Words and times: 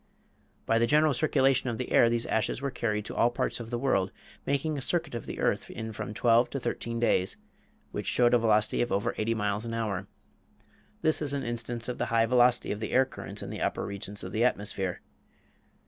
By 0.65 0.79
the 0.79 0.87
general 0.87 1.13
circulation 1.13 1.69
of 1.69 1.77
the 1.77 1.91
air 1.91 2.09
the 2.09 2.19
ashes 2.27 2.59
were 2.59 2.71
carried 2.71 3.05
to 3.05 3.15
all 3.15 3.29
parts 3.29 3.59
of 3.59 3.69
the 3.69 3.77
world, 3.77 4.11
making 4.47 4.75
a 4.75 4.81
circuit 4.81 5.13
of 5.13 5.27
the 5.27 5.37
earth 5.39 5.69
in 5.69 5.93
from 5.93 6.11
twelve 6.15 6.49
to 6.49 6.59
thirteen 6.59 6.99
days 6.99 7.37
which 7.91 8.07
showed 8.07 8.33
a 8.33 8.39
velocity 8.39 8.81
of 8.81 8.91
over 8.91 9.13
eighty 9.19 9.35
miles 9.35 9.63
an 9.63 9.75
hour. 9.75 10.07
This 11.03 11.21
is 11.21 11.35
an 11.35 11.43
instance 11.43 11.87
of 11.87 11.99
the 11.99 12.07
high 12.07 12.25
velocity 12.25 12.71
of 12.71 12.79
the 12.79 12.93
air 12.93 13.05
currents 13.05 13.43
in 13.43 13.51
the 13.51 13.61
upper 13.61 13.85
regions 13.85 14.23
of 14.23 14.31
the 14.31 14.43
atmosphere. 14.43 15.01